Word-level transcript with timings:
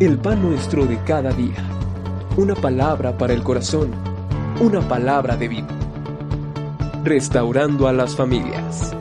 el 0.00 0.16
pan 0.16 0.40
nuestro 0.40 0.86
de 0.86 1.02
cada 1.02 1.32
día. 1.32 1.56
Una 2.36 2.54
palabra 2.54 3.18
para 3.18 3.34
el 3.34 3.42
corazón, 3.42 3.90
una 4.60 4.80
palabra 4.88 5.36
de 5.36 5.48
vida. 5.48 5.66
Restaurando 7.02 7.88
a 7.88 7.92
las 7.92 8.14
familias. 8.14 8.94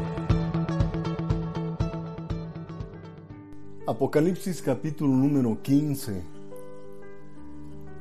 Apocalipsis 3.86 4.64
capítulo 4.64 5.14
número 5.14 5.61
15. 5.61 6.23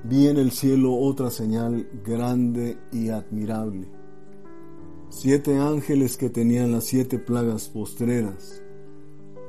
Vi 0.05 0.29
en 0.29 0.39
el 0.39 0.51
cielo 0.51 0.95
otra 0.95 1.31
señal 1.31 1.87
grande 2.03 2.79
y 2.93 3.11
admirable. 3.11 3.89
Siete 5.11 5.59
ángeles 5.59 6.17
que 6.17 6.31
tenían 6.31 6.73
las 6.73 6.85
siete 6.85 7.19
plagas 7.19 7.69
postreras, 7.69 8.63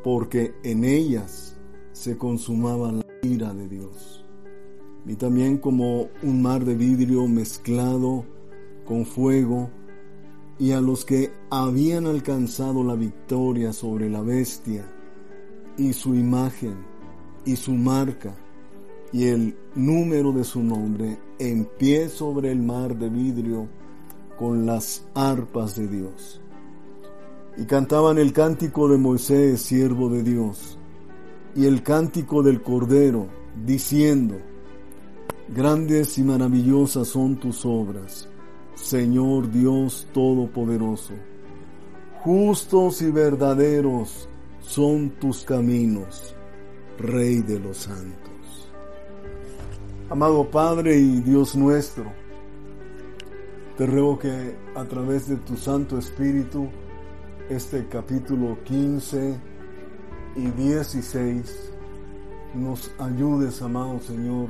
porque 0.04 0.54
en 0.64 0.84
ellas 0.84 1.58
se 1.94 2.18
consumaba 2.18 2.92
la 2.92 3.07
de 3.36 3.68
Dios. 3.68 4.24
Vi 5.04 5.16
también 5.16 5.58
como 5.58 6.08
un 6.24 6.42
mar 6.42 6.64
de 6.64 6.76
vidrio 6.76 7.28
mezclado 7.28 8.26
con 8.86 9.06
fuego, 9.06 9.70
y 10.60 10.72
a 10.72 10.82
los 10.82 11.04
que 11.04 11.32
habían 11.50 12.08
alcanzado 12.08 12.84
la 12.84 12.96
victoria 12.96 13.74
sobre 13.74 14.10
la 14.10 14.22
bestia, 14.22 14.90
y 15.78 15.92
su 15.94 16.16
imagen, 16.16 16.78
y 17.46 17.58
su 17.58 17.74
marca, 17.74 18.34
y 19.12 19.26
el 19.26 19.58
número 19.76 20.32
de 20.32 20.46
su 20.46 20.64
nombre, 20.64 21.20
en 21.38 21.66
pie 21.78 22.08
sobre 22.08 22.52
el 22.52 22.62
mar 22.62 22.98
de 22.98 23.10
vidrio, 23.10 23.68
con 24.38 24.66
las 24.66 25.06
arpas 25.14 25.76
de 25.76 25.88
Dios. 25.88 26.42
Y 27.58 27.66
cantaban 27.66 28.20
el 28.20 28.32
cántico 28.32 28.88
de 28.88 28.98
Moisés, 28.98 29.62
siervo 29.62 30.10
de 30.10 30.24
Dios, 30.24 30.78
y 31.58 31.66
el 31.66 31.82
cántico 31.82 32.44
del 32.44 32.62
Cordero, 32.62 33.28
diciendo, 33.66 34.40
Grandes 35.50 36.20
y 36.20 36.24
maravillosas 36.24 37.08
son 37.08 37.38
tus 37.38 37.66
obras, 37.66 38.30
Señor 38.76 39.52
Dios 39.52 40.08
Todopoderoso. 40.14 41.16
Justos 42.20 43.02
y 43.02 43.10
verdaderos 43.10 44.30
son 44.60 45.10
tus 45.20 45.44
caminos, 45.44 46.36
Rey 47.00 47.42
de 47.42 47.60
los 47.60 47.78
santos. 47.78 48.70
Amado 50.12 50.48
Padre 50.52 51.00
y 51.00 51.22
Dios 51.22 51.56
nuestro, 51.56 52.06
te 53.80 53.88
ruego 53.88 54.20
que 54.20 54.56
a 54.76 54.86
través 54.86 55.28
de 55.28 55.38
tu 55.38 55.58
Santo 55.58 55.98
Espíritu, 55.98 56.68
este 57.50 57.88
capítulo 57.88 58.60
15 58.64 59.57
y 60.38 60.52
16, 60.52 61.72
nos 62.54 62.92
ayudes, 63.00 63.60
amado 63.62 64.00
Señor, 64.00 64.50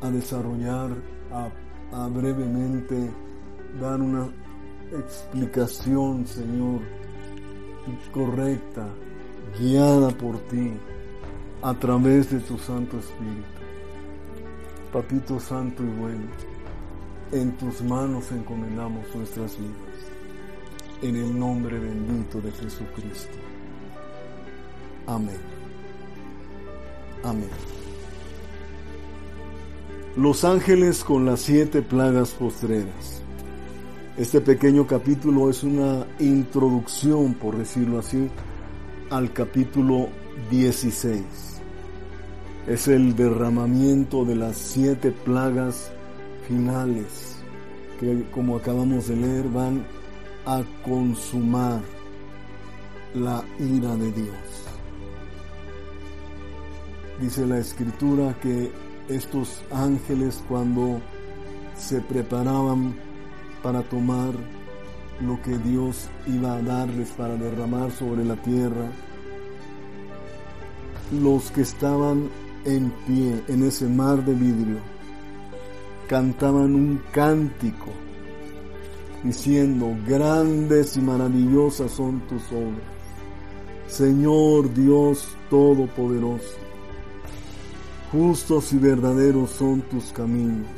a 0.00 0.10
desarrollar, 0.10 0.90
a, 1.32 2.08
brevemente 2.08 3.10
dar 3.80 4.00
una 4.00 4.28
explicación, 4.92 6.24
Señor, 6.26 6.80
correcta, 8.12 8.88
guiada 9.58 10.10
por 10.10 10.38
ti, 10.48 10.72
a 11.62 11.74
través 11.74 12.30
de 12.30 12.38
tu 12.40 12.56
Santo 12.56 12.98
Espíritu. 12.98 13.56
Papito 14.92 15.40
Santo 15.40 15.82
y 15.82 16.00
bueno, 16.00 16.26
en 17.32 17.56
tus 17.56 17.82
manos 17.82 18.30
encomendamos 18.30 19.04
nuestras 19.14 19.58
vidas, 19.58 19.72
en 21.02 21.16
el 21.16 21.38
nombre 21.38 21.76
bendito 21.78 22.40
de 22.40 22.52
Jesucristo. 22.52 23.45
Amén. 25.06 25.38
Amén. 27.22 27.48
Los 30.16 30.44
ángeles 30.44 31.04
con 31.04 31.26
las 31.26 31.40
siete 31.40 31.82
plagas 31.82 32.30
postreras. 32.30 33.22
Este 34.16 34.40
pequeño 34.40 34.86
capítulo 34.86 35.50
es 35.50 35.62
una 35.62 36.06
introducción, 36.18 37.34
por 37.34 37.56
decirlo 37.56 37.98
así, 37.98 38.28
al 39.10 39.32
capítulo 39.32 40.08
16. 40.50 41.22
Es 42.66 42.88
el 42.88 43.14
derramamiento 43.14 44.24
de 44.24 44.36
las 44.36 44.56
siete 44.56 45.12
plagas 45.12 45.92
finales 46.48 47.36
que, 48.00 48.24
como 48.32 48.56
acabamos 48.56 49.08
de 49.08 49.16
leer, 49.16 49.48
van 49.50 49.86
a 50.46 50.62
consumar 50.84 51.80
la 53.14 53.44
ira 53.58 53.94
de 53.96 54.12
Dios. 54.12 54.75
Dice 57.20 57.46
la 57.46 57.58
escritura 57.58 58.36
que 58.42 58.70
estos 59.08 59.62
ángeles 59.70 60.42
cuando 60.48 61.00
se 61.74 62.02
preparaban 62.02 62.94
para 63.62 63.82
tomar 63.82 64.34
lo 65.20 65.40
que 65.40 65.56
Dios 65.56 66.10
iba 66.26 66.56
a 66.56 66.62
darles 66.62 67.08
para 67.12 67.36
derramar 67.36 67.90
sobre 67.90 68.22
la 68.22 68.36
tierra, 68.36 68.90
los 71.10 71.50
que 71.52 71.62
estaban 71.62 72.28
en 72.66 72.90
pie 73.06 73.42
en 73.48 73.62
ese 73.62 73.86
mar 73.86 74.22
de 74.22 74.34
vidrio 74.34 74.80
cantaban 76.08 76.74
un 76.74 77.02
cántico 77.12 77.92
diciendo, 79.24 79.96
grandes 80.06 80.98
y 80.98 81.00
maravillosas 81.00 81.92
son 81.92 82.20
tus 82.28 82.42
obras, 82.52 82.84
Señor 83.88 84.72
Dios 84.74 85.28
Todopoderoso 85.48 86.65
Justos 88.12 88.72
y 88.72 88.78
verdaderos 88.78 89.50
son 89.50 89.82
tus 89.82 90.12
caminos, 90.12 90.68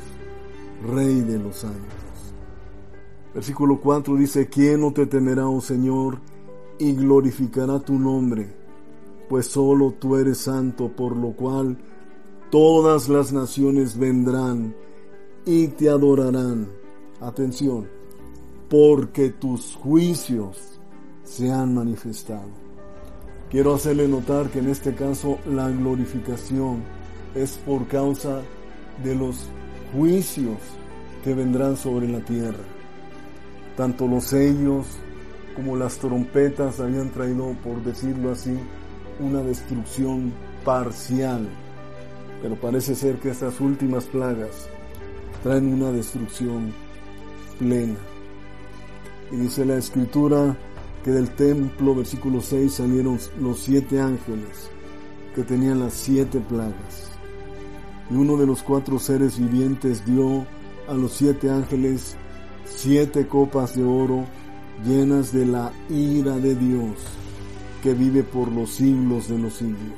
Rey 0.83 1.21
de 1.21 1.37
los 1.37 1.57
santos. 1.57 2.33
Versículo 3.35 3.79
4 3.79 4.15
dice, 4.15 4.47
¿quién 4.47 4.81
no 4.81 4.91
te 4.91 5.05
temerá, 5.05 5.47
oh 5.47 5.61
Señor, 5.61 6.19
y 6.79 6.93
glorificará 6.93 7.79
tu 7.79 7.99
nombre? 7.99 8.51
Pues 9.29 9.45
solo 9.45 9.93
tú 9.99 10.15
eres 10.15 10.39
santo, 10.39 10.89
por 10.89 11.15
lo 11.15 11.33
cual 11.33 11.77
todas 12.49 13.07
las 13.09 13.31
naciones 13.31 13.95
vendrán 13.97 14.75
y 15.45 15.67
te 15.67 15.87
adorarán. 15.87 16.67
Atención, 17.21 17.87
porque 18.69 19.29
tus 19.29 19.75
juicios 19.75 20.79
se 21.23 21.51
han 21.51 21.75
manifestado. 21.75 22.49
Quiero 23.51 23.75
hacerle 23.75 24.07
notar 24.07 24.49
que 24.49 24.59
en 24.59 24.69
este 24.69 24.95
caso 24.95 25.37
la 25.45 25.69
glorificación 25.69 26.98
es 27.35 27.57
por 27.65 27.87
causa 27.87 28.41
de 29.03 29.15
los 29.15 29.47
juicios 29.93 30.57
que 31.23 31.33
vendrán 31.33 31.77
sobre 31.77 32.07
la 32.07 32.19
tierra. 32.19 32.63
Tanto 33.77 34.07
los 34.07 34.25
sellos 34.25 34.85
como 35.55 35.75
las 35.75 35.97
trompetas 35.97 36.79
habían 36.79 37.09
traído, 37.09 37.53
por 37.63 37.83
decirlo 37.83 38.31
así, 38.31 38.57
una 39.19 39.41
destrucción 39.41 40.33
parcial. 40.63 41.47
Pero 42.41 42.55
parece 42.55 42.95
ser 42.95 43.17
que 43.19 43.29
estas 43.29 43.59
últimas 43.59 44.05
plagas 44.05 44.69
traen 45.43 45.73
una 45.73 45.91
destrucción 45.91 46.73
plena. 47.57 47.97
Y 49.31 49.35
dice 49.35 49.65
la 49.65 49.77
escritura 49.77 50.57
que 51.03 51.11
del 51.11 51.29
templo, 51.31 51.95
versículo 51.95 52.41
6, 52.41 52.73
salieron 52.73 53.19
los 53.39 53.59
siete 53.59 53.99
ángeles 53.99 54.69
que 55.35 55.43
tenían 55.43 55.79
las 55.79 55.93
siete 55.93 56.39
plagas 56.39 57.18
y 58.09 58.15
uno 58.15 58.37
de 58.37 58.45
los 58.45 58.63
cuatro 58.63 58.99
seres 58.99 59.37
vivientes 59.39 60.05
dio 60.05 60.45
a 60.87 60.93
los 60.93 61.13
siete 61.13 61.49
ángeles 61.49 62.15
siete 62.65 63.27
copas 63.27 63.75
de 63.75 63.83
oro 63.83 64.25
llenas 64.85 65.33
de 65.33 65.45
la 65.45 65.71
ira 65.89 66.37
de 66.37 66.55
Dios 66.55 66.95
que 67.83 67.93
vive 67.93 68.23
por 68.23 68.51
los 68.51 68.71
siglos 68.71 69.27
de 69.27 69.37
los 69.37 69.53
siglos. 69.55 69.97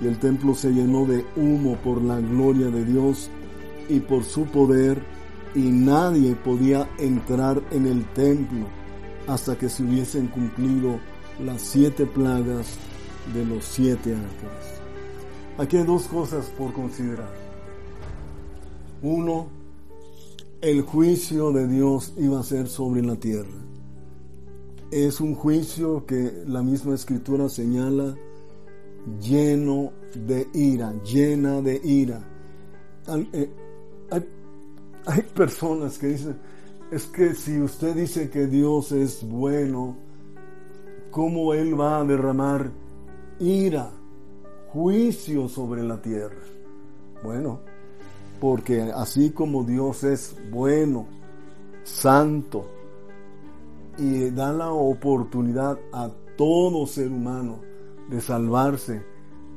Y 0.00 0.06
el 0.06 0.18
templo 0.18 0.54
se 0.54 0.70
llenó 0.70 1.06
de 1.06 1.24
humo 1.36 1.76
por 1.76 2.02
la 2.02 2.20
gloria 2.20 2.66
de 2.66 2.84
Dios 2.84 3.30
y 3.88 4.00
por 4.00 4.24
su 4.24 4.44
poder, 4.46 5.02
y 5.54 5.60
nadie 5.60 6.34
podía 6.34 6.88
entrar 6.98 7.62
en 7.70 7.86
el 7.86 8.04
templo 8.12 8.66
hasta 9.26 9.56
que 9.56 9.68
se 9.68 9.84
hubiesen 9.84 10.26
cumplido 10.26 10.98
las 11.42 11.62
siete 11.62 12.06
plagas 12.06 12.76
de 13.32 13.44
los 13.44 13.64
siete 13.64 14.14
ángeles. 14.14 14.83
Aquí 15.56 15.76
hay 15.76 15.84
dos 15.84 16.06
cosas 16.06 16.46
por 16.58 16.72
considerar. 16.72 17.30
Uno, 19.02 19.46
el 20.60 20.82
juicio 20.82 21.52
de 21.52 21.68
Dios 21.68 22.12
iba 22.16 22.40
a 22.40 22.42
ser 22.42 22.66
sobre 22.66 23.02
la 23.02 23.14
tierra. 23.14 23.62
Es 24.90 25.20
un 25.20 25.34
juicio 25.34 26.06
que 26.06 26.42
la 26.46 26.62
misma 26.62 26.94
escritura 26.94 27.48
señala 27.48 28.16
lleno 29.20 29.92
de 30.14 30.48
ira, 30.54 30.92
llena 31.04 31.60
de 31.60 31.80
ira. 31.84 32.20
Eh, 33.32 33.50
hay, 34.10 34.24
hay 35.06 35.22
personas 35.22 35.98
que 35.98 36.08
dicen, 36.08 36.36
es 36.90 37.06
que 37.06 37.34
si 37.34 37.60
usted 37.60 37.94
dice 37.94 38.28
que 38.28 38.46
Dios 38.48 38.90
es 38.90 39.22
bueno, 39.22 39.96
¿cómo 41.12 41.54
Él 41.54 41.78
va 41.78 42.00
a 42.00 42.04
derramar 42.04 42.72
ira? 43.38 43.92
Juicio 44.74 45.48
sobre 45.48 45.84
la 45.84 46.02
tierra. 46.02 46.42
Bueno, 47.22 47.60
porque 48.40 48.82
así 48.82 49.30
como 49.30 49.62
Dios 49.62 50.02
es 50.02 50.36
bueno, 50.50 51.06
santo, 51.84 52.66
y 53.96 54.30
da 54.30 54.52
la 54.52 54.72
oportunidad 54.72 55.78
a 55.92 56.10
todo 56.36 56.88
ser 56.88 57.06
humano 57.06 57.60
de 58.10 58.20
salvarse, 58.20 59.04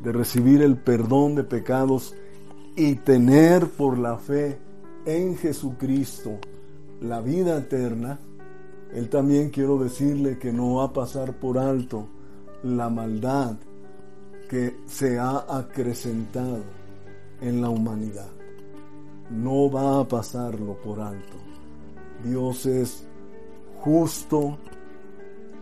de 0.03 0.11
recibir 0.11 0.61
el 0.61 0.77
perdón 0.77 1.33
de 1.33 1.43
pecados 1.43 2.13
y 2.75 2.93
tener 2.93 3.67
por 3.71 3.97
la 3.97 4.19
fe 4.19 4.59
en 5.07 5.35
Jesucristo 5.35 6.37
la 7.01 7.21
vida 7.21 7.57
eterna, 7.57 8.19
Él 8.93 9.09
también 9.09 9.49
quiero 9.49 9.79
decirle 9.79 10.37
que 10.37 10.53
no 10.53 10.75
va 10.75 10.85
a 10.85 10.93
pasar 10.93 11.39
por 11.39 11.57
alto 11.57 12.07
la 12.61 12.89
maldad 12.89 13.57
que 14.49 14.77
se 14.85 15.19
ha 15.19 15.45
acrecentado 15.49 16.63
en 17.41 17.61
la 17.61 17.69
humanidad. 17.69 18.29
No 19.29 19.69
va 19.69 19.99
a 19.99 20.07
pasarlo 20.07 20.77
por 20.77 20.99
alto. 20.99 21.37
Dios 22.23 22.65
es 22.65 23.05
justo 23.81 24.57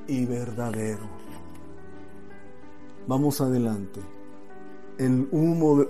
y 0.08 0.26
verdadero. 0.26 1.08
Vamos 3.08 3.42
adelante. 3.42 4.00
El 4.98 5.28
humo 5.32 5.86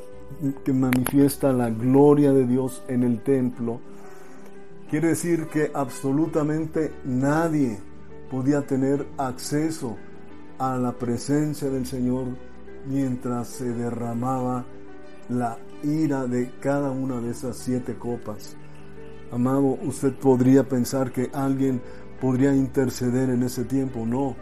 que 0.63 0.73
manifiesta 0.73 1.53
la 1.53 1.69
gloria 1.69 2.31
de 2.33 2.47
Dios 2.47 2.83
en 2.87 3.03
el 3.03 3.21
templo 3.21 3.79
quiere 4.89 5.09
decir 5.09 5.47
que 5.47 5.71
absolutamente 5.73 6.93
nadie 7.03 7.77
podía 8.31 8.61
tener 8.65 9.05
acceso 9.17 9.95
a 10.57 10.77
la 10.77 10.93
presencia 10.93 11.69
del 11.69 11.85
Señor 11.85 12.25
mientras 12.87 13.47
se 13.47 13.71
derramaba 13.71 14.65
la 15.29 15.57
ira 15.83 16.25
de 16.25 16.51
cada 16.59 16.91
una 16.91 17.19
de 17.19 17.31
esas 17.31 17.57
siete 17.57 17.95
copas. 17.95 18.55
Amado, 19.31 19.77
usted 19.83 20.13
podría 20.13 20.63
pensar 20.67 21.11
que 21.11 21.29
alguien 21.33 21.81
podría 22.21 22.53
interceder 22.53 23.29
en 23.29 23.43
ese 23.43 23.65
tiempo. 23.65 24.05
No, 24.05 24.35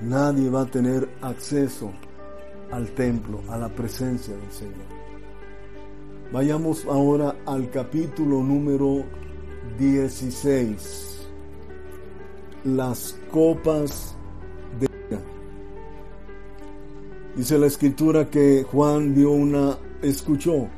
nadie 0.00 0.50
va 0.50 0.62
a 0.62 0.66
tener 0.66 1.08
acceso 1.22 1.92
al 2.70 2.90
templo, 2.90 3.40
a 3.48 3.56
la 3.56 3.68
presencia 3.68 4.36
del 4.36 4.50
Señor. 4.50 5.04
Vayamos 6.32 6.84
ahora 6.86 7.36
al 7.46 7.70
capítulo 7.70 8.42
número 8.42 9.04
16. 9.78 11.28
Las 12.64 13.18
copas 13.30 14.16
Dice 17.36 17.58
la 17.58 17.66
escritura 17.66 18.30
que 18.30 18.64
Juan 18.70 19.12
vio 19.12 19.32
una, 19.32 19.76
escuchó 20.02 20.68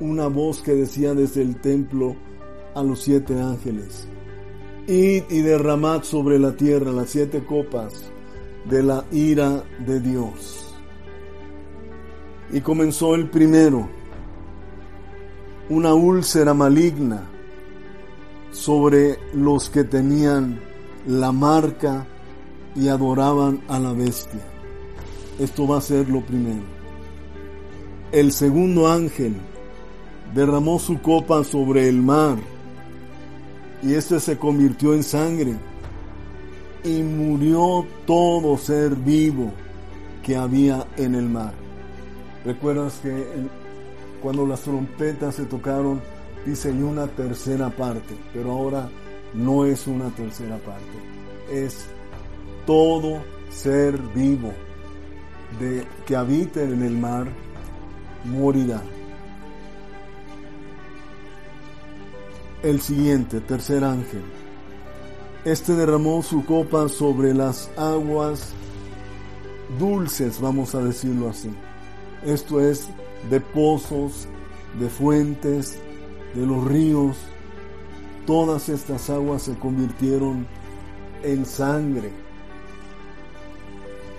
una 0.00 0.28
voz 0.28 0.62
que 0.62 0.72
decía 0.72 1.12
desde 1.12 1.42
el 1.42 1.60
templo 1.60 2.16
a 2.74 2.82
los 2.82 3.02
siete 3.02 3.38
ángeles, 3.38 4.08
id 4.86 5.24
y 5.28 5.42
derramad 5.42 6.02
sobre 6.02 6.38
la 6.38 6.56
tierra 6.56 6.90
las 6.90 7.10
siete 7.10 7.44
copas 7.44 8.10
de 8.64 8.82
la 8.82 9.04
ira 9.12 9.62
de 9.86 10.00
Dios. 10.00 10.74
Y 12.50 12.62
comenzó 12.62 13.14
el 13.14 13.28
primero, 13.28 13.86
una 15.68 15.92
úlcera 15.92 16.54
maligna 16.54 17.28
sobre 18.52 19.18
los 19.34 19.68
que 19.68 19.84
tenían 19.84 20.60
la 21.06 21.30
marca 21.30 22.06
y 22.74 22.88
adoraban 22.88 23.62
a 23.68 23.78
la 23.78 23.92
bestia. 23.92 24.53
Esto 25.38 25.66
va 25.66 25.78
a 25.78 25.80
ser 25.80 26.08
lo 26.08 26.20
primero. 26.20 26.62
El 28.12 28.30
segundo 28.30 28.86
ángel 28.86 29.34
derramó 30.32 30.78
su 30.78 31.00
copa 31.00 31.42
sobre 31.42 31.88
el 31.88 32.00
mar 32.00 32.36
y 33.82 33.94
este 33.94 34.20
se 34.20 34.38
convirtió 34.38 34.94
en 34.94 35.02
sangre 35.02 35.54
y 36.84 37.02
murió 37.02 37.84
todo 38.06 38.56
ser 38.56 38.94
vivo 38.94 39.52
que 40.22 40.36
había 40.36 40.86
en 40.96 41.16
el 41.16 41.28
mar. 41.28 41.52
¿Recuerdas 42.44 43.00
que 43.02 43.26
cuando 44.22 44.46
las 44.46 44.60
trompetas 44.60 45.34
se 45.34 45.44
tocaron, 45.44 46.00
dice 46.46 46.70
una 46.70 47.08
tercera 47.08 47.70
parte, 47.70 48.14
pero 48.32 48.52
ahora 48.52 48.88
no 49.34 49.64
es 49.64 49.86
una 49.86 50.10
tercera 50.10 50.56
parte, 50.58 50.84
es 51.50 51.86
todo 52.66 53.22
ser 53.50 53.98
vivo 54.14 54.52
de 55.58 55.86
que 56.06 56.16
habite 56.16 56.64
en 56.64 56.82
el 56.82 56.96
mar 56.96 57.26
morirá. 58.24 58.82
El 62.62 62.80
siguiente, 62.80 63.40
tercer 63.40 63.84
ángel. 63.84 64.22
Este 65.44 65.74
derramó 65.74 66.22
su 66.22 66.44
copa 66.46 66.88
sobre 66.88 67.34
las 67.34 67.70
aguas 67.76 68.52
dulces, 69.78 70.40
vamos 70.40 70.74
a 70.74 70.82
decirlo 70.82 71.28
así. 71.28 71.50
Esto 72.24 72.60
es 72.60 72.88
de 73.28 73.40
pozos, 73.40 74.26
de 74.80 74.88
fuentes, 74.88 75.78
de 76.34 76.46
los 76.46 76.64
ríos. 76.64 77.16
Todas 78.26 78.70
estas 78.70 79.10
aguas 79.10 79.42
se 79.42 79.54
convirtieron 79.58 80.46
en 81.22 81.44
sangre 81.44 82.23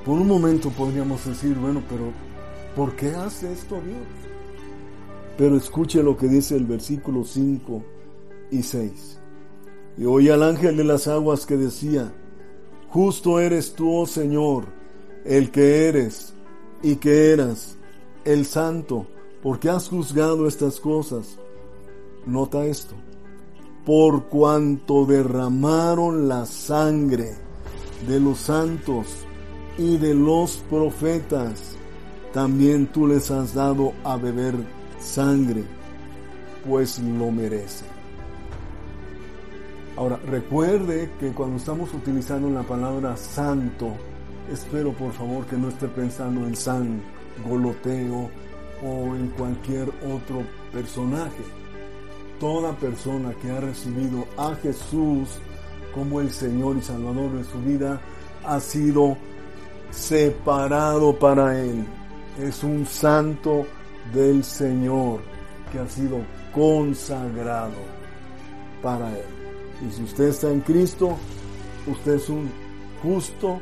por 0.05 0.19
un 0.19 0.27
momento 0.27 0.69
podríamos 0.69 1.25
decir, 1.25 1.55
bueno, 1.55 1.81
pero 1.89 2.11
¿por 2.75 2.95
qué 2.95 3.09
hace 3.15 3.51
esto 3.51 3.81
Dios? 3.81 4.05
Pero 5.35 5.57
escuche 5.57 6.03
lo 6.03 6.15
que 6.15 6.27
dice 6.27 6.55
el 6.55 6.65
versículo 6.65 7.23
5 7.23 7.83
y 8.51 8.61
6. 8.61 9.19
Y 9.97 10.05
oí 10.05 10.29
al 10.29 10.43
ángel 10.43 10.77
de 10.77 10.83
las 10.83 11.07
aguas 11.07 11.47
que 11.47 11.57
decía, 11.57 12.13
justo 12.89 13.39
eres 13.39 13.73
tú, 13.73 13.91
oh 13.91 14.05
Señor, 14.05 14.65
el 15.25 15.49
que 15.49 15.87
eres 15.87 16.35
y 16.83 16.97
que 16.97 17.31
eras, 17.31 17.75
el 18.25 18.45
santo, 18.45 19.07
porque 19.41 19.69
has 19.69 19.89
juzgado 19.89 20.47
estas 20.47 20.79
cosas. 20.79 21.39
Nota 22.27 22.65
esto, 22.65 22.93
por 23.85 24.25
cuanto 24.25 25.05
derramaron 25.05 26.27
la 26.27 26.45
sangre 26.45 27.33
de 28.07 28.19
los 28.19 28.37
santos 28.37 29.25
y 29.77 29.97
de 29.97 30.13
los 30.13 30.57
profetas, 30.69 31.75
también 32.33 32.87
tú 32.87 33.07
les 33.07 33.31
has 33.31 33.53
dado 33.53 33.93
a 34.03 34.17
beber 34.17 34.55
sangre, 34.99 35.63
pues 36.67 36.99
lo 36.99 37.31
merecen. 37.31 37.87
Ahora, 39.97 40.19
recuerde 40.27 41.09
que 41.19 41.31
cuando 41.31 41.57
estamos 41.57 41.93
utilizando 41.93 42.49
la 42.49 42.63
palabra 42.63 43.15
santo, 43.15 43.95
espero 44.51 44.91
por 44.91 45.13
favor 45.13 45.45
que 45.45 45.55
no 45.55 45.69
esté 45.69 45.87
pensando 45.87 46.45
en 46.45 46.55
San 46.55 47.01
Goloteo 47.47 48.29
o 48.83 49.15
en 49.15 49.29
cualquier 49.37 49.87
otro 50.13 50.43
personaje. 50.73 51.43
Toda 52.39 52.73
persona 52.73 53.33
que 53.41 53.49
ha 53.49 53.61
recibido 53.61 54.25
a 54.37 54.53
Jesús 54.55 55.29
como 55.93 56.19
el 56.19 56.29
Señor 56.29 56.75
y 56.75 56.81
Salvador 56.81 57.31
de 57.31 57.45
su 57.45 57.61
vida 57.61 58.01
ha 58.45 58.59
sido 58.59 59.15
separado 59.95 61.17
para 61.17 61.59
Él. 61.59 61.85
Es 62.39 62.63
un 62.63 62.85
santo 62.85 63.65
del 64.13 64.43
Señor 64.43 65.21
que 65.71 65.79
ha 65.79 65.87
sido 65.87 66.19
consagrado 66.53 67.73
para 68.81 69.09
Él. 69.17 69.25
Y 69.87 69.91
si 69.91 70.03
usted 70.03 70.25
está 70.25 70.51
en 70.51 70.61
Cristo, 70.61 71.17
usted 71.87 72.15
es 72.15 72.29
un 72.29 72.49
justo 73.01 73.59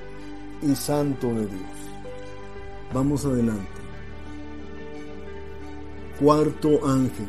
y 0.62 0.76
santo 0.76 1.28
de 1.28 1.48
Dios. 1.48 1.84
Vamos 2.94 3.26
adelante. 3.26 3.68
Cuarto 6.20 6.86
ángel. 6.86 7.28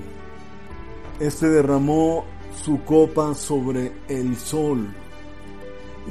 Este 1.21 1.49
derramó 1.49 2.25
su 2.55 2.83
copa 2.85 3.35
sobre 3.35 3.93
el 4.09 4.37
sol 4.37 4.89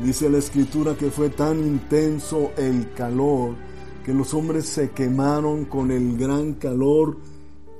dice 0.02 0.30
la 0.30 0.40
escritura 0.40 0.96
que 0.96 1.12
fue 1.12 1.30
tan 1.30 1.60
intenso 1.60 2.52
el 2.58 2.94
calor 2.94 3.56
que 4.04 4.14
los 4.14 4.34
hombres 4.34 4.66
se 4.66 4.92
quemaron 4.92 5.66
con 5.66 5.92
el 5.92 6.18
gran 6.18 6.54
calor 6.54 7.18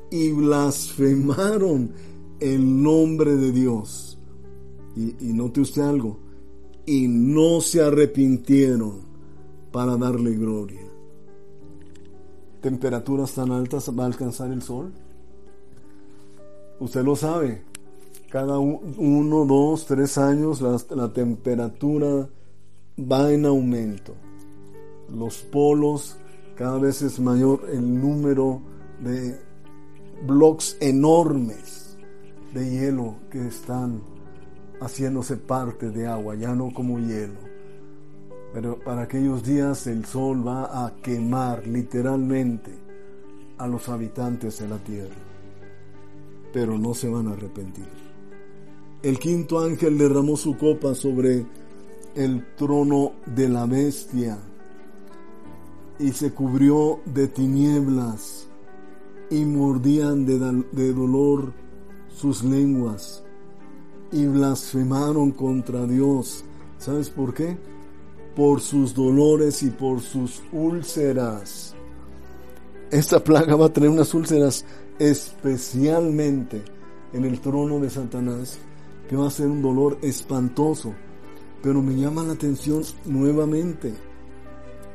y 0.10 0.32
blasfemaron 0.32 1.92
el 2.40 2.82
nombre 2.82 3.36
de 3.36 3.52
Dios. 3.52 4.18
Y, 4.96 5.16
y 5.20 5.34
note 5.34 5.62
usted 5.62 5.82
algo, 5.82 6.20
y 6.86 7.08
no 7.08 7.62
se 7.62 7.82
arrepintieron 7.82 9.02
para 9.72 9.98
darle 9.98 10.36
gloria. 10.36 10.82
¿Temperaturas 12.62 13.34
tan 13.34 13.52
altas 13.52 13.90
va 13.98 14.04
a 14.04 14.08
alcanzar 14.08 14.52
el 14.52 14.62
sol? 14.62 14.94
Usted 16.80 17.04
lo 17.04 17.16
sabe, 17.16 17.64
cada 18.34 18.58
uno, 18.58 19.46
dos, 19.46 19.86
tres 19.86 20.18
años 20.18 20.60
la, 20.60 21.14
temperatura 21.14 22.28
va 22.98 23.32
en 23.32 23.46
aumento. 23.46 24.16
Los 25.16 25.44
polos 25.44 26.18
Cada 26.58 26.80
vez 26.80 27.04
es 27.04 27.20
mayor 27.20 27.70
el 27.72 28.02
número 28.02 28.60
de 29.04 29.40
bloques 30.26 30.78
enormes 30.80 31.96
de 32.56 32.72
hielo 32.72 33.18
que 33.30 33.46
están 33.46 34.02
haciéndose 34.82 35.38
parte 35.38 35.92
de 35.92 36.08
agua, 36.08 36.34
ya 36.34 36.56
no 36.56 36.74
como 36.74 36.98
hielo. 36.98 37.40
Pero 38.52 38.80
para 38.80 39.04
aquellos 39.04 39.44
días 39.44 39.86
el 39.86 40.06
sol 40.06 40.48
va 40.48 40.86
a 40.86 40.96
quemar 41.04 41.68
literalmente 41.68 42.72
a 43.60 43.68
los 43.68 43.90
habitantes 43.90 44.58
de 44.58 44.68
la 44.68 44.80
tierra. 44.80 45.22
Pero 46.52 46.80
no 46.80 46.96
se 46.96 47.10
van 47.10 47.28
a 47.28 47.34
arrepentir. 47.34 48.13
El 49.04 49.20
quinto 49.20 49.60
ángel 49.60 49.98
derramó 49.98 50.38
su 50.38 50.58
copa 50.58 50.96
sobre 50.96 51.46
el 52.16 52.56
trono 52.56 53.12
de 53.26 53.50
la 53.50 53.66
bestia 53.66 54.38
y 56.00 56.12
se 56.14 56.32
cubrió 56.32 57.02
de 57.06 57.28
tinieblas 57.28 58.48
y 59.30 59.44
mordían 59.44 60.26
de, 60.26 60.94
dolor 60.94 61.52
sus 62.16 62.46
lenguas 62.46 63.24
y 64.14 64.26
blasfemaron 64.26 65.32
contra 65.32 65.86
Dios. 65.86 66.46
¿Sabes 66.78 67.10
por 67.10 67.34
qué? 67.34 67.58
Por 68.38 68.62
sus 68.62 68.94
dolores 68.94 69.64
y 69.64 69.70
por 69.70 70.00
sus 70.00 70.42
úlceras. 70.54 71.76
Esta 72.90 73.22
plaga 73.22 73.58
va 73.58 73.66
a 73.66 73.74
tener 73.74 73.90
unas 73.90 74.14
úlceras 74.14 74.64
especialmente 74.98 76.62
en 77.12 77.26
el 77.26 77.42
trono 77.42 77.80
de 77.80 77.90
Satanás, 77.90 78.60
que 79.08 79.16
va 79.16 79.28
a 79.28 79.32
ser 79.32 79.48
un 79.48 79.62
dolor 79.62 79.98
espantoso. 80.02 80.94
Pero 81.62 81.82
me 81.82 81.96
llama 81.96 82.24
la 82.24 82.34
atención 82.34 82.82
nuevamente. 83.06 83.94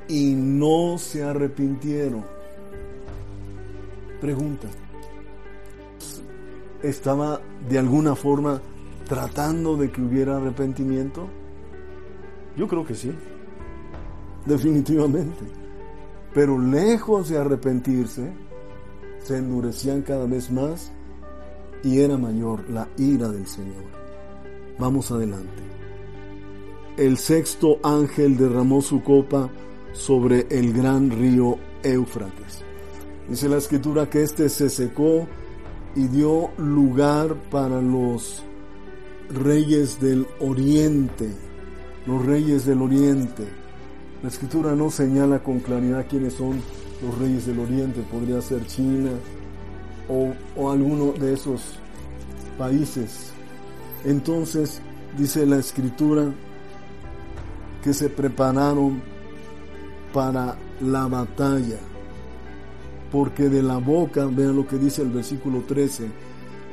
Y 0.08 0.34
no 0.34 0.98
se 0.98 1.22
arrepintieron. 1.22 2.24
Pregunta. 4.20 4.68
¿Estaba 6.82 7.40
de 7.68 7.78
alguna 7.78 8.14
forma 8.14 8.60
tratando 9.06 9.76
de 9.76 9.90
que 9.90 10.00
hubiera 10.00 10.36
arrepentimiento? 10.36 11.28
Yo 12.56 12.66
creo 12.66 12.84
que 12.84 12.94
sí, 12.94 13.12
definitivamente. 14.46 15.44
Pero 16.34 16.58
lejos 16.58 17.28
de 17.28 17.38
arrepentirse, 17.38 18.32
se 19.20 19.36
endurecían 19.36 20.02
cada 20.02 20.26
vez 20.26 20.50
más 20.50 20.92
y 21.82 22.00
era 22.00 22.16
mayor 22.16 22.68
la 22.68 22.88
ira 22.96 23.28
del 23.28 23.46
Señor. 23.46 23.84
Vamos 24.78 25.10
adelante. 25.10 25.62
El 26.96 27.16
sexto 27.16 27.78
ángel 27.82 28.36
derramó 28.36 28.82
su 28.82 29.02
copa 29.02 29.50
sobre 29.92 30.46
el 30.50 30.72
gran 30.72 31.10
río 31.10 31.58
Éufrates. 31.82 32.64
Dice 33.28 33.48
la 33.48 33.58
escritura 33.58 34.08
que 34.08 34.22
éste 34.22 34.48
se 34.48 34.70
secó 34.70 35.26
y 35.94 36.08
dio 36.08 36.50
lugar 36.58 37.34
para 37.50 37.80
los 37.82 38.42
reyes 39.30 40.00
del 40.00 40.26
oriente, 40.40 41.30
los 42.06 42.24
reyes 42.24 42.64
del 42.64 42.82
oriente. 42.82 43.44
La 44.22 44.28
escritura 44.28 44.74
no 44.74 44.90
señala 44.90 45.42
con 45.42 45.60
claridad 45.60 46.06
quiénes 46.08 46.34
son 46.34 46.60
los 47.02 47.18
reyes 47.18 47.46
del 47.46 47.60
oriente, 47.60 48.02
podría 48.10 48.40
ser 48.40 48.66
China 48.66 49.10
o, 50.08 50.70
alguno 50.70 51.12
de 51.12 51.34
esos 51.34 51.78
países. 52.56 53.32
Entonces 54.04 54.80
dice 55.16 55.46
la 55.46 55.58
escritura 55.58 56.32
que 57.82 57.92
se 57.92 58.08
prepararon 58.08 59.00
para 60.12 60.56
la 60.80 61.06
batalla, 61.06 61.78
porque 63.12 63.48
de 63.48 63.62
la 63.62 63.78
boca, 63.78 64.26
vean 64.26 64.56
lo 64.56 64.66
que 64.66 64.78
dice 64.78 65.02
el 65.02 65.10
versículo 65.10 65.62
13, 65.66 66.08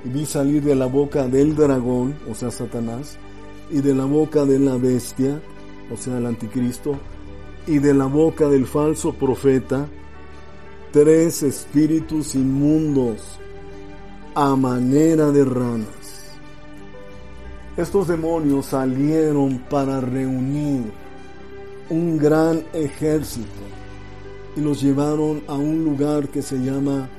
y 0.05 0.09
vi 0.09 0.25
salir 0.25 0.63
de 0.63 0.75
la 0.75 0.85
boca 0.85 1.27
del 1.27 1.55
dragón, 1.55 2.15
o 2.29 2.35
sea, 2.35 2.51
Satanás, 2.51 3.17
y 3.71 3.81
de 3.81 3.95
la 3.95 4.05
boca 4.05 4.45
de 4.45 4.59
la 4.59 4.77
bestia, 4.77 5.41
o 5.91 5.97
sea, 5.97 6.17
el 6.17 6.25
anticristo, 6.25 6.97
y 7.67 7.79
de 7.79 7.93
la 7.93 8.05
boca 8.05 8.47
del 8.47 8.65
falso 8.65 9.13
profeta, 9.13 9.87
tres 10.95 11.43
espíritus 11.43 12.35
inmundos 12.35 13.37
a 14.33 14.55
manera 14.55 15.29
de 15.29 15.43
ranas. 15.43 16.37
Estos 17.75 18.07
demonios 18.07 18.67
salieron 18.67 19.59
para 19.69 19.99
reunir 19.99 20.83
un 21.89 22.17
gran 22.17 22.63
ejército 22.71 23.65
y 24.55 24.61
los 24.61 24.81
llevaron 24.81 25.43
a 25.47 25.55
un 25.55 25.83
lugar 25.83 26.29
que 26.29 26.41
se 26.41 26.55
llama 26.59 27.09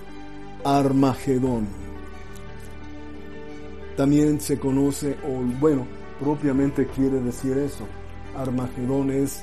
Armagedón 0.64 1.66
también 3.95 4.40
se 4.40 4.59
conoce, 4.59 5.16
o 5.26 5.42
bueno, 5.59 5.87
propiamente 6.21 6.87
quiere 6.87 7.18
decir 7.21 7.56
eso. 7.56 7.87
Armagedón 8.37 9.11
es 9.11 9.42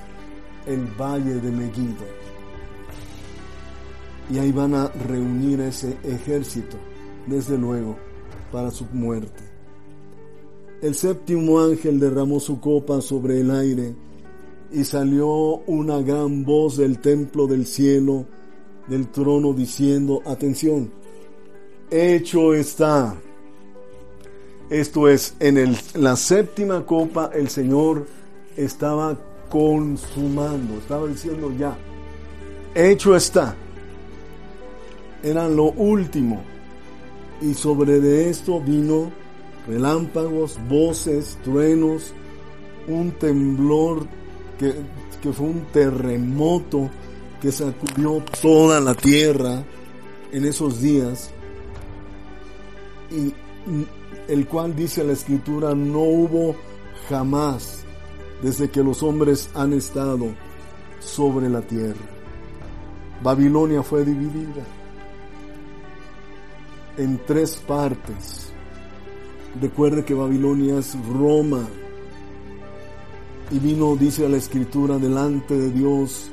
el 0.68 0.86
valle 1.00 1.36
de 1.36 1.52
Megiddo. 1.52 2.23
Y 4.30 4.39
ahí 4.39 4.51
van 4.51 4.74
a 4.74 4.88
reunir 5.08 5.60
ese 5.62 5.98
ejército, 6.03 6.77
desde 7.27 7.58
luego, 7.58 7.98
para 8.51 8.72
su 8.72 8.86
muerte. 8.94 9.44
El 10.82 10.96
séptimo 10.96 11.62
ángel 11.62 12.00
derramó 12.00 12.39
su 12.39 12.60
copa 12.60 13.01
sobre 13.01 13.39
el 13.39 13.51
aire 13.51 13.96
y 14.72 14.84
salió 14.84 15.30
una 15.68 16.00
gran 16.00 16.44
voz 16.44 16.77
del 16.77 17.00
templo 17.00 17.48
del 17.48 17.65
cielo, 17.65 18.25
del 18.88 19.08
trono, 19.08 19.53
diciendo, 19.53 20.22
atención, 20.25 20.92
hecho 21.89 22.53
está. 22.53 23.15
Esto 24.70 25.08
es, 25.08 25.36
en 25.39 25.58
el, 25.58 25.77
la 25.94 26.15
séptima 26.15 26.86
copa 26.86 27.30
el 27.34 27.50
Señor 27.50 28.06
estaba 28.58 29.18
consumando, 29.50 30.80
estaba 30.80 31.08
diciendo 31.08 31.51
ya, 31.58 31.77
hecho 32.74 33.15
está. 33.15 33.56
Era 35.24 35.48
lo 35.48 35.72
último. 35.72 36.44
Y 37.42 37.53
sobre 37.53 38.01
de 38.01 38.30
esto 38.30 38.60
vino 38.60 39.10
relámpagos, 39.65 40.60
voces, 40.68 41.38
truenos, 41.44 42.13
un 42.89 43.12
temblor 43.12 44.06
que, 44.60 44.74
que 45.22 45.32
fue 45.32 45.48
un 45.48 45.62
terremoto 45.72 46.89
que 47.42 47.51
sacudió 47.53 48.22
toda 48.42 48.82
la 48.82 48.94
tierra 48.94 49.63
en 50.34 50.46
esos 50.46 50.82
días. 50.82 51.32
Y 53.10 53.34
el 54.27 54.46
cual 54.48 54.75
dice 54.75 55.06
la 55.06 55.13
escritura, 55.13 55.74
no 55.74 56.00
hubo 56.00 56.56
jamás 57.08 57.86
desde 58.42 58.70
que 58.70 58.84
los 58.84 59.01
hombres 59.03 59.50
han 59.53 59.72
estado 59.72 60.27
sobre 61.00 61.48
la 61.48 61.62
tierra. 61.62 62.10
Babilonia 63.22 63.84
fue 63.84 64.03
dividida 64.03 64.65
en 66.97 67.19
tres 67.25 67.57
partes. 67.67 68.51
Recuerde 69.62 70.03
que 70.03 70.13
Babilonia 70.13 70.79
es 70.79 70.95
Roma. 71.07 71.67
Y 73.51 73.59
vino, 73.59 73.95
dice 73.95 74.27
la 74.27 74.38
escritura, 74.38 74.97
delante 74.97 75.55
de 75.55 75.69
Dios 75.71 76.31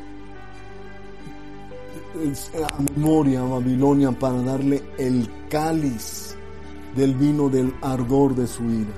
a 2.63 2.83
memoria 2.83 3.41
a 3.41 3.45
Babilonia 3.45 4.11
para 4.13 4.43
darle 4.43 4.83
el 4.99 5.29
cáliz 5.49 6.35
del 6.97 7.15
vino 7.15 7.49
del 7.49 7.73
ardor 7.83 8.35
de 8.35 8.47
su 8.47 8.65
ira. 8.65 8.93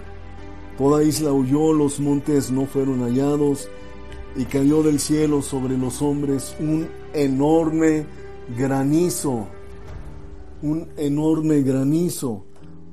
Toda 0.79 1.05
isla 1.05 1.33
huyó, 1.33 1.73
los 1.73 2.01
montes 2.01 2.51
no 2.51 2.67
fueron 2.67 3.03
hallados, 3.03 3.69
y 4.35 4.45
cayó 4.47 4.83
del 4.83 4.99
cielo 4.99 5.43
sobre 5.43 5.77
los 5.77 6.01
hombres 6.01 6.57
un 6.59 6.89
enorme 7.13 8.07
granizo, 8.57 9.47
un 10.63 10.89
enorme 10.97 11.63
granizo, 11.63 12.45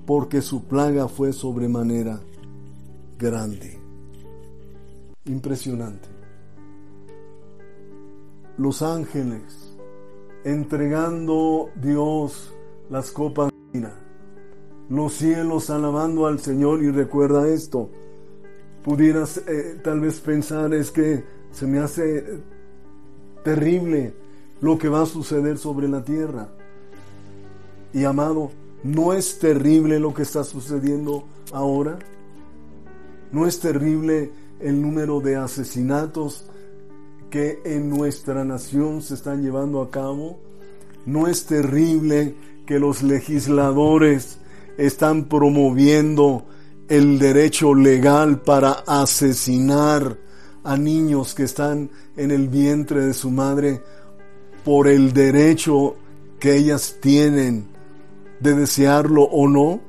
porque 0.05 0.41
su 0.41 0.63
plaga 0.63 1.07
fue 1.07 1.33
sobremanera 1.33 2.19
grande. 3.17 3.79
Impresionante. 5.25 6.07
Los 8.57 8.81
ángeles 8.81 9.77
entregando 10.43 11.69
Dios 11.75 12.53
las 12.89 13.11
copas 13.11 13.49
los 14.89 15.13
cielos 15.13 15.69
alabando 15.69 16.25
al 16.25 16.39
Señor 16.39 16.81
y 16.83 16.89
recuerda 16.89 17.47
esto. 17.47 17.89
Pudieras 18.83 19.37
eh, 19.47 19.79
tal 19.83 19.99
vez 19.99 20.19
pensar 20.19 20.73
es 20.73 20.91
que 20.91 21.23
se 21.51 21.67
me 21.67 21.79
hace 21.79 22.41
terrible 23.43 24.15
lo 24.61 24.77
que 24.79 24.89
va 24.89 25.03
a 25.03 25.05
suceder 25.05 25.57
sobre 25.57 25.87
la 25.87 26.03
tierra. 26.03 26.49
Y 27.93 28.03
amado, 28.03 28.51
¿no 28.83 29.13
es 29.13 29.39
terrible 29.39 29.99
lo 29.99 30.13
que 30.13 30.21
está 30.21 30.43
sucediendo 30.43 31.25
ahora? 31.51 31.97
¿No 33.31 33.47
es 33.47 33.59
terrible 33.59 34.31
el 34.59 34.81
número 34.81 35.21
de 35.21 35.35
asesinatos 35.35 36.45
que 37.29 37.61
en 37.63 37.89
nuestra 37.89 38.43
nación 38.43 39.01
se 39.01 39.15
están 39.15 39.41
llevando 39.41 39.81
a 39.81 39.89
cabo? 39.89 40.39
¿No 41.05 41.27
es 41.27 41.45
terrible 41.45 42.35
que 42.65 42.79
los 42.79 43.01
legisladores 43.01 44.37
están 44.77 45.25
promoviendo 45.25 46.45
el 46.87 47.19
derecho 47.19 47.73
legal 47.73 48.41
para 48.41 48.71
asesinar 48.85 50.17
a 50.63 50.77
niños 50.77 51.33
que 51.33 51.43
están 51.43 51.89
en 52.15 52.31
el 52.31 52.47
vientre 52.47 53.05
de 53.05 53.13
su 53.13 53.31
madre 53.31 53.81
por 54.63 54.87
el 54.87 55.13
derecho 55.13 55.95
que 56.39 56.55
ellas 56.55 56.97
tienen 57.01 57.78
de 58.39 58.53
desearlo 58.55 59.23
o 59.23 59.47
no? 59.47 59.81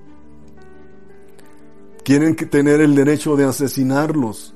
Quieren 2.04 2.34
tener 2.34 2.80
el 2.80 2.94
derecho 2.94 3.36
de 3.36 3.44
asesinarlos 3.44 4.54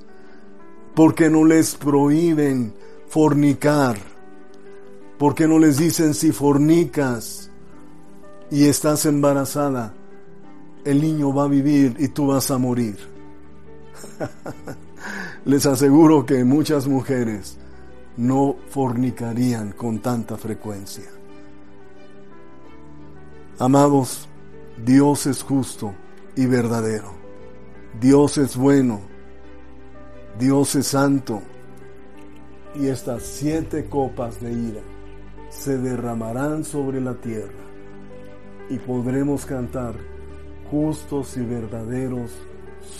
porque 0.94 1.28
no 1.28 1.44
les 1.44 1.74
prohíben 1.74 2.72
fornicar, 3.08 3.96
porque 5.18 5.46
no 5.46 5.58
les 5.58 5.78
dicen 5.78 6.14
si 6.14 6.32
fornicas 6.32 7.50
y 8.50 8.66
estás 8.66 9.06
embarazada, 9.06 9.94
el 10.84 11.00
niño 11.00 11.32
va 11.34 11.44
a 11.44 11.48
vivir 11.48 11.96
y 11.98 12.08
tú 12.08 12.28
vas 12.28 12.50
a 12.50 12.58
morir. 12.58 12.98
les 15.44 15.66
aseguro 15.66 16.24
que 16.24 16.44
muchas 16.44 16.86
mujeres 16.86 17.56
no 18.16 18.56
fornicarían 18.70 19.72
con 19.72 19.98
tanta 20.00 20.36
frecuencia. 20.36 21.04
Amados, 23.58 24.28
Dios 24.84 25.26
es 25.26 25.42
justo 25.42 25.94
y 26.34 26.46
verdadero. 26.46 27.12
Dios 28.00 28.38
es 28.38 28.56
bueno. 28.56 29.00
Dios 30.38 30.74
es 30.74 30.88
santo. 30.88 31.40
Y 32.74 32.88
estas 32.88 33.22
siete 33.22 33.88
copas 33.88 34.40
de 34.40 34.52
ira 34.52 34.80
se 35.50 35.78
derramarán 35.78 36.64
sobre 36.64 37.00
la 37.00 37.14
tierra 37.14 37.64
y 38.68 38.78
podremos 38.78 39.46
cantar, 39.46 39.94
justos 40.70 41.36
y 41.36 41.42
verdaderos 41.42 42.32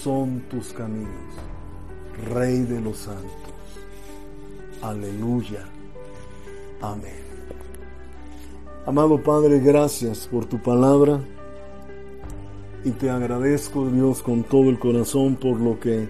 son 0.02 0.40
tus 0.48 0.72
caminos, 0.72 1.10
Rey 2.32 2.60
de 2.62 2.80
los 2.80 2.98
santos. 2.98 3.52
Aleluya. 4.82 5.64
Amén. 6.80 7.23
Amado 8.86 9.22
Padre, 9.22 9.60
gracias 9.60 10.28
por 10.30 10.44
tu 10.44 10.58
palabra 10.58 11.18
y 12.84 12.90
te 12.90 13.08
agradezco 13.08 13.88
Dios 13.88 14.22
con 14.22 14.42
todo 14.42 14.68
el 14.68 14.78
corazón 14.78 15.36
por 15.36 15.58
lo 15.58 15.80
que 15.80 16.06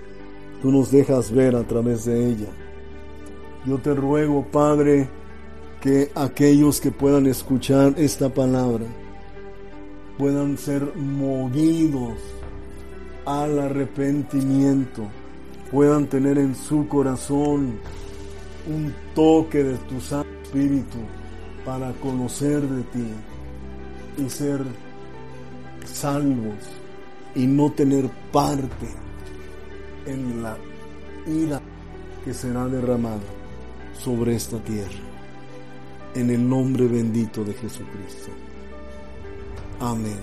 tú 0.61 0.73
nos 0.73 0.90
dejas 0.90 1.31
ver 1.31 1.54
a 1.54 1.62
través 1.62 2.04
de 2.04 2.31
ella. 2.31 2.49
Yo 3.64 3.78
te 3.78 3.95
ruego, 3.95 4.45
Padre, 4.50 5.09
que 5.81 6.11
aquellos 6.16 6.81
que 6.81 6.90
puedan 6.90 7.26
escuchar 7.26 7.95
esta 7.97 8.28
palabra 8.28 8.87
puedan 10.19 10.59
ser 10.59 10.97
movidos 10.97 12.19
al 13.25 13.57
arrepentimiento, 13.61 15.04
puedan 15.71 16.09
tener 16.09 16.38
en 16.38 16.57
su 16.57 16.88
corazón 16.88 17.78
un 18.66 18.93
toque 19.14 19.62
de 19.62 19.76
tu 19.76 20.00
Santo 20.00 20.28
Espíritu 20.43 20.99
para 21.64 21.92
conocer 21.94 22.61
de 22.61 22.83
ti 22.85 23.06
y 24.18 24.28
ser 24.28 24.61
salvos 25.85 26.59
y 27.35 27.47
no 27.47 27.71
tener 27.73 28.09
parte 28.33 28.88
en 30.06 30.42
la 30.42 30.56
ira 31.26 31.61
que 32.25 32.35
será 32.35 32.66
derramada 32.66 33.21
sobre 33.99 34.35
esta 34.35 34.59
tierra. 34.59 35.00
En 36.14 36.30
el 36.30 36.49
nombre 36.49 36.87
bendito 36.87 37.42
de 37.44 37.54
Jesucristo. 37.54 38.31
Amén. 39.81 40.20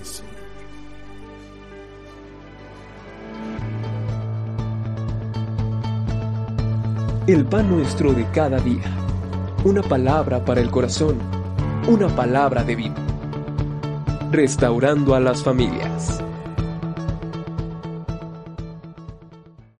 El 7.26 7.44
pan 7.44 7.70
nuestro 7.70 8.12
de 8.12 8.28
cada 8.30 8.58
día. 8.58 9.01
Una 9.64 9.80
palabra 9.80 10.44
para 10.44 10.60
el 10.60 10.72
corazón. 10.72 11.18
Una 11.86 12.08
palabra 12.08 12.64
de 12.64 12.74
vida. 12.74 12.96
Restaurando 14.32 15.14
a 15.14 15.20
las 15.20 15.44
familias. 15.44 15.91